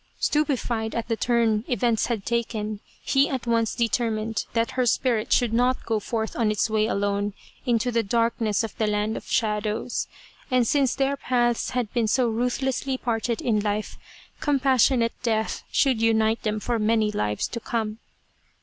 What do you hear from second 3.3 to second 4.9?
once determined that her